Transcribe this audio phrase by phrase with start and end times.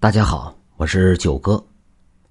[0.00, 1.60] 大家好，我是九哥，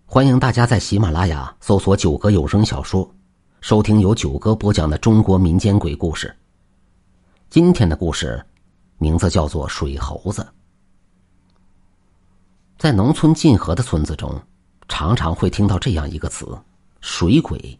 [0.05, 3.13] 欢迎大家在喜马拉雅搜索“九哥有声小说”，
[3.59, 6.33] 收听由九哥播讲的中国民间鬼故事。
[7.49, 8.41] 今天的故事
[8.99, 10.41] 名字叫做《水猴子》。
[12.77, 14.41] 在农村近河的村子中，
[14.87, 16.57] 常常会听到这样一个词
[17.01, 17.77] “水鬼”，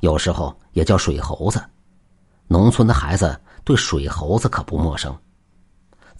[0.00, 1.64] 有时候也叫水猴子。
[2.48, 5.16] 农村的孩子对水猴子可不陌生。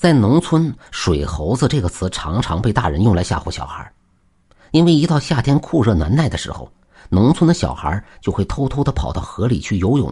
[0.01, 3.93] 在农村，“水猴子”这个词常常被大人用来吓唬小孩，
[4.71, 6.73] 因为一到夏天酷热难耐的时候，
[7.11, 10.11] 农村的小孩就会偷偷的跑到河里去游泳。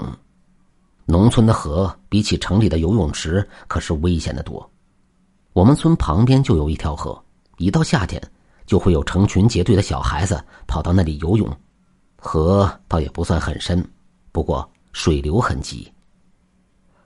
[1.07, 4.71] 农村的河比起城里的游泳池可是危险的多。
[5.55, 7.19] 我们村旁边就有一条河，
[7.57, 8.23] 一到夏天，
[8.67, 11.51] 就会有成群结队的小孩子跑到那里游泳。
[12.19, 13.83] 河倒也不算很深，
[14.33, 15.91] 不过水流很急。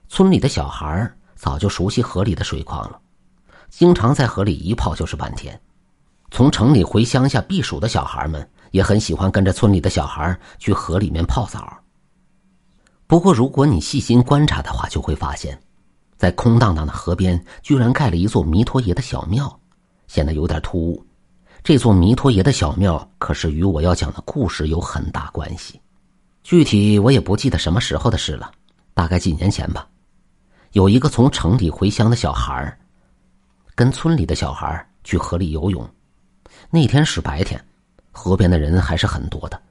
[0.09, 1.09] 村里的小孩
[1.43, 2.97] 早就熟悉河里的水况了，
[3.69, 5.59] 经常在河里一泡就是半天。
[6.31, 11.77] 从城里回乡下避暑的小孩们也很喜欢跟着村里的小孩去河里面泡澡。
[13.07, 15.61] 不过，如果你细心观察的话，就会发现，
[16.15, 19.59] 在空荡荡的河边居然盖了一座弥陀爷的小庙，
[20.07, 21.05] 显得有点突兀。
[21.61, 25.77] 这座弥陀爷的小庙可是与我要讲的故事有很大关系。
[26.41, 28.49] 具体我也不记得什么时候的事了，
[28.93, 29.85] 大概几年前吧。
[30.73, 32.75] 有一个从城里回乡的小孩
[33.75, 35.87] 跟村里的小孩去河里游泳。
[36.71, 37.63] 那天是白天，
[38.11, 39.61] 河边的人还是很多的。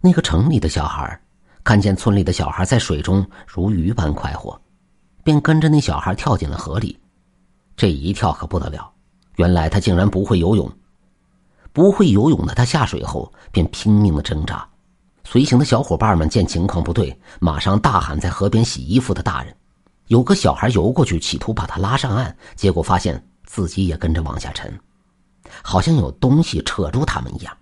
[0.00, 1.20] 那个城里的小孩
[1.62, 4.58] 看见村里的小孩在水中如鱼般快活，
[5.22, 6.98] 便跟着那小孩跳进了河里。
[7.76, 8.90] 这一跳可不得了，
[9.36, 10.70] 原来他竟然不会游泳。
[11.74, 14.66] 不会游泳的他下水后便拼命的挣扎。
[15.24, 19.54] 随行的小伙伴们见情况不对，马上大喊在河边洗衣服的大人。
[20.08, 24.72] 有个小孩游过去，企图把他拉上岸，结果发现自己也跟着往下沉，
[25.62, 27.56] 好像有东西扯住他们一样。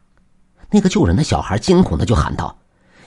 [0.71, 2.57] 那个救人的小孩惊恐的就喊道：“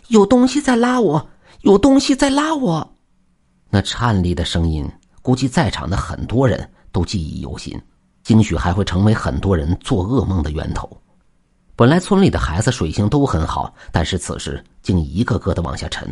[0.09, 1.29] 有东西在拉我，
[1.61, 2.95] 有东西在拉我！”
[3.69, 4.89] 那颤栗的声音，
[5.21, 7.81] 估计在场的很多人都记忆犹新，
[8.23, 10.89] 兴许还会成为很多人做噩梦的源头。
[11.75, 16.07] 本来村里的孩子水性都很好，但是此时竟一个个的往下沉。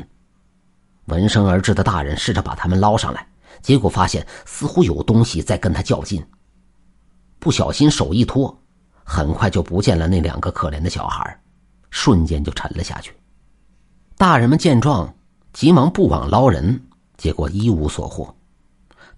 [1.12, 3.28] 闻声而至的大人试着把他们捞上来，
[3.62, 6.26] 结果发现似乎有东西在跟他较劲。
[7.38, 8.58] 不小心手一拖，
[9.04, 11.40] 很快就不见了那两个可怜的小孩，
[11.90, 13.14] 瞬间就沉了下去。
[14.18, 15.14] 大人们见状，
[15.52, 16.82] 急忙布网捞人，
[17.18, 18.34] 结果一无所获。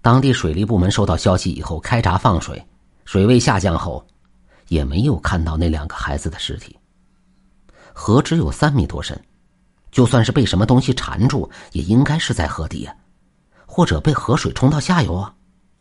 [0.02, 2.62] 当地水利部门收到消息以后，开闸放水，
[3.04, 4.04] 水位下降后，
[4.68, 6.76] 也没有看到那两个孩子的尸体。
[7.92, 9.18] 河只有三米多深。
[9.94, 12.92] 就算是被什么东西缠住，也应该是在河底呀，
[13.64, 15.32] 或者被河水冲到下游啊。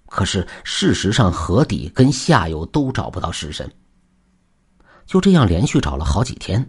[0.05, 3.67] 可是事实上，河底跟下游都找不到尸身。
[5.07, 6.63] 就这样连续找了好几天，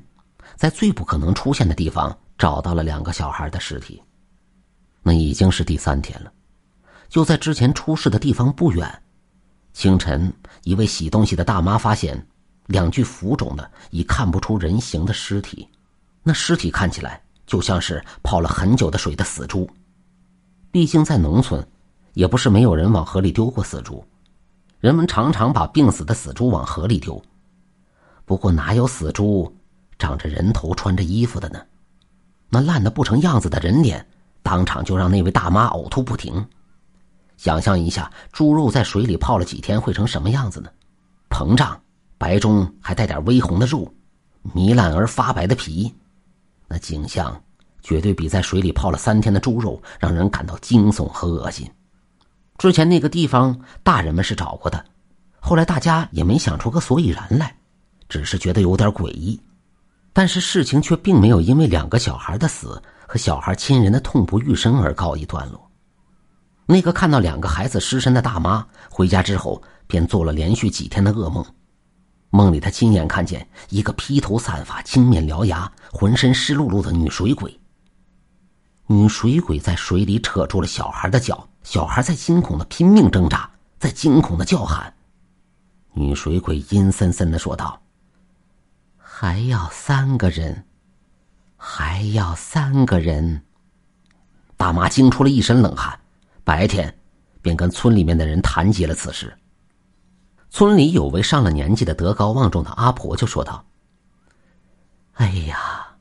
[0.56, 4.02] 在最不可能出现的地方找到了两个小孩的尸体。
[5.02, 6.32] 那已经是第三天了。
[7.10, 9.02] 就在之前出事的地方不远，
[9.74, 10.32] 清晨，
[10.62, 12.26] 一位洗东西的大妈发现
[12.68, 15.68] 两具浮肿的、已看不出人形的尸体。
[16.22, 17.20] 那尸体看起来。
[17.46, 19.68] 就像是泡了很久的水的死猪，
[20.70, 21.66] 毕竟在农村，
[22.14, 24.04] 也不是没有人往河里丢过死猪，
[24.80, 27.22] 人们常常把病死的死猪往河里丢。
[28.24, 29.54] 不过哪有死猪
[29.98, 31.60] 长着人头、穿着衣服的呢？
[32.48, 34.06] 那烂的不成样子的人脸，
[34.42, 36.46] 当场就让那位大妈呕吐不停。
[37.36, 40.70] 想象一下，猪肉在水里泡了几天会成什么样子呢？
[41.28, 41.80] 膨胀，
[42.16, 43.92] 白中还带点微红的肉，
[44.54, 45.92] 糜烂而发白的皮。
[46.74, 47.40] 那景象
[47.82, 51.70] 绝对比在水里泡了三天的猪肉让人感到惊悚和恶心。
[52.58, 54.84] 之前那个地方大人们是找过的，
[55.38, 57.56] 后来大家也没想出个所以然来，
[58.08, 59.40] 只是觉得有点诡异。
[60.12, 65.70] 但是事情却并没有因为两个小孩的死和小孩亲人的痛不欲生而告一段落。
[66.66, 71.44] 那个看到两个孩子尸身的大妈回家之后，便做了连续几天的噩梦。
[72.34, 77.60] 梦里，他亲眼看见一个披头散发、青面獠牙、浑身湿漉漉的女水鬼。
[78.88, 83.48] 女水鬼在水里扯住了小孩的脚，小孩在惊恐的拼命挣扎，
[83.78, 84.92] 在惊恐的叫喊。
[85.92, 87.80] 女水鬼阴森森的说道
[88.98, 90.64] ：“还要三个人，
[91.56, 93.44] 还要三个人。”
[94.58, 95.96] 大妈惊出了一身冷汗，
[96.42, 96.98] 白天
[97.40, 99.32] 便跟村里面的人谈及了此事。
[100.56, 103.64] 村里有位上了年纪的德高望重的阿婆就说道
[105.14, 105.96] ：“哎呀，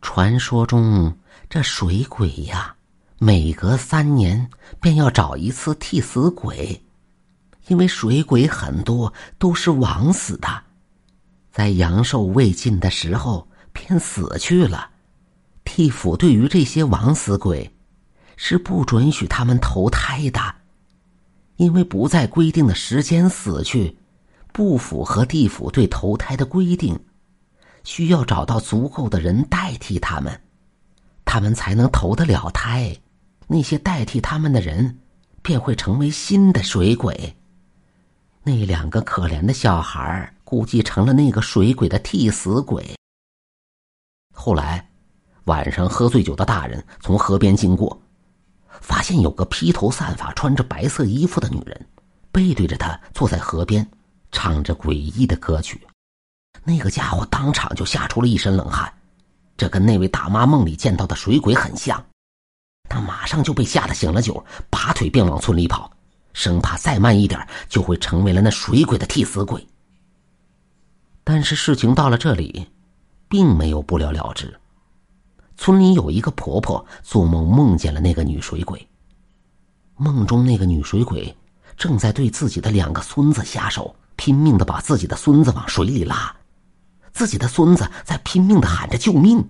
[0.00, 2.76] 传说中这水鬼呀，
[3.18, 4.48] 每隔三年
[4.80, 6.80] 便要找一次替死鬼，
[7.66, 10.62] 因为水鬼很多都是枉死的，
[11.50, 14.88] 在阳寿未尽的时候便死去了。
[15.64, 17.74] 地府对于这些枉死鬼，
[18.36, 20.54] 是不准许他们投胎的，
[21.60, 23.94] 因为不在规定的时间死去，
[24.50, 26.98] 不符合地府对投胎的规定，
[27.84, 30.40] 需要找到足够的人代替他们，
[31.26, 32.96] 他们才能投得了胎。
[33.46, 35.00] 那些代替他们的人，
[35.42, 37.36] 便会成为新的水鬼。
[38.42, 42.96] 那两个可怜的小孩估计成了那个水鬼的替死鬼。
[44.34, 44.90] 后来，
[45.44, 47.99] 晚上喝醉酒的大人从河边经过，
[48.80, 51.86] 发现有个披头散发、穿着白色衣服的女人，
[52.32, 53.88] 背对着他坐在河边，
[54.32, 55.80] 唱着诡异的歌曲。
[56.64, 58.92] 那个家伙当场就吓出了一身冷汗，
[59.56, 62.04] 这跟那位大妈梦里见到的水鬼很像。
[62.88, 65.90] 他马上就被吓得醒了酒，拔腿便往村里跑。
[66.32, 69.66] 生怕再慢一点就会成为了那水鬼的替死鬼。
[71.24, 72.68] 但是事情到了这里，
[73.28, 74.59] 并没有不了了之。
[75.62, 78.88] 村里有一个婆婆做梦梦见了那个女水鬼。
[79.98, 81.36] 梦中那个女水鬼
[81.76, 86.34] 正在对自己的两个孙子下手，拼命的把自己的孙子往水里拉，
[87.12, 89.46] 自己的孙子在拼命的喊着救命。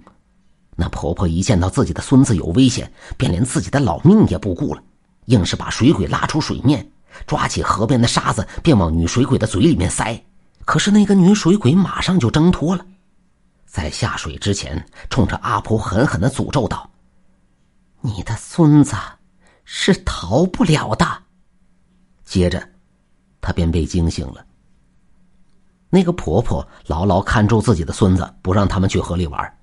[0.74, 4.82] 那婆婆一见到自己的孙子有危险，便连自己的老命也不顾了。
[5.26, 6.90] 硬是把水鬼拉出水面，
[7.24, 10.20] 抓起河边的沙子，便往女水鬼的嘴里面塞。
[10.64, 12.84] 可是那个女水鬼马上就挣脱了，
[13.70, 16.90] 在下水之前，冲着阿婆狠狠的诅咒道
[18.02, 18.96] ：“你的孙子
[19.64, 21.06] 是逃不了的。”
[22.26, 22.68] 接着，
[23.40, 24.44] 他便被惊醒了。
[25.88, 29.58] 那个婆婆牢牢看住自己的孙子，不让他们去河里玩。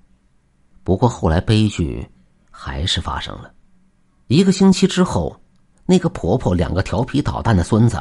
[0.86, 2.10] 不过后来悲剧
[2.50, 3.52] 还是发生了，
[4.28, 5.38] 一个星期之后。
[5.90, 7.98] 那个婆婆两个调皮捣蛋的孙子，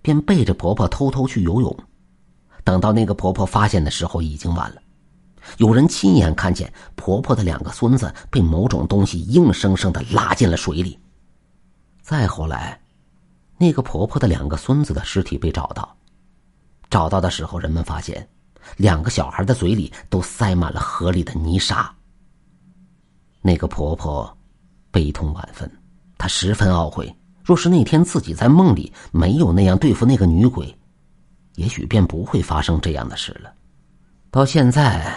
[0.00, 1.78] 便背着婆婆偷偷去游泳。
[2.64, 4.80] 等到那个婆婆发现的时候，已经晚了。
[5.56, 10.98] 有人亲眼看见婆婆的两个孙子被某种东西硬生生的拉进了水里。
[12.02, 12.80] 再后来，
[13.56, 15.96] 那个婆婆的两个孙子的尸体被找到。
[16.90, 18.26] 找到的时候，人们发现
[18.76, 21.94] 两个小孩的嘴里都塞满了河里的泥沙。
[23.42, 24.36] 那个婆婆
[24.90, 25.70] 悲痛万分。
[26.16, 27.14] 她十分懊悔，
[27.44, 30.76] 若是那天自己在梦里没有那样对付那个女鬼，
[31.54, 33.52] 也许便不会发生这样的事了。
[34.30, 35.16] 到现在，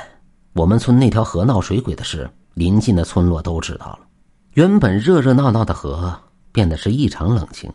[0.54, 4.00] 我们村那条河闹水鬼的事，邻近的村落都知道了。
[4.54, 6.14] 原本热热闹闹的河，
[6.52, 7.72] 变得是异常冷清，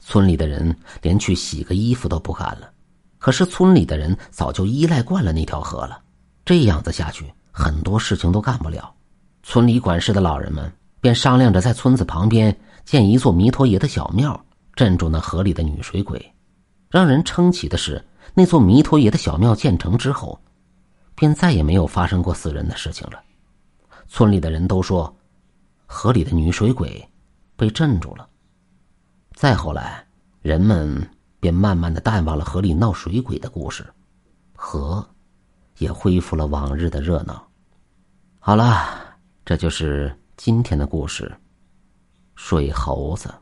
[0.00, 2.70] 村里的人连去洗个衣服都不敢了。
[3.18, 6.00] 可是村里的人早就依赖惯了那条河了，
[6.44, 8.92] 这样子下去，很多事情都干不了。
[9.42, 10.72] 村里管事的老人们。
[11.04, 14.42] 便商量着在村子旁边建一座弥陀爷的小庙，
[14.74, 16.32] 镇住那河里的女水鬼。
[16.88, 18.02] 让人称奇的是，
[18.32, 20.40] 那座弥陀爷的小庙建成之后，
[21.14, 23.22] 便再也没有发生过死人的事情了。
[24.08, 25.14] 村里的人都说，
[25.86, 27.08] 河里的女水鬼
[27.56, 28.28] 被镇住了。
[29.32, 30.06] 再后来，
[30.42, 33.86] 人们便慢慢的淡忘了河里闹水鬼的故事，
[34.54, 35.08] 河
[35.78, 37.46] 也恢复了往日的热闹。
[38.38, 40.14] 好了，这就是。
[40.36, 41.32] 今天的故事，
[42.34, 43.32] 水猴子。